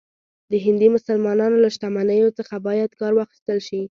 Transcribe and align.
د 0.51 0.53
هندي 0.65 0.87
مسلمانانو 0.95 1.61
له 1.63 1.69
شتمنیو 1.75 2.35
څخه 2.37 2.55
باید 2.67 2.91
کار 2.99 3.11
واخیستل 3.15 3.59
شي. 3.67 3.81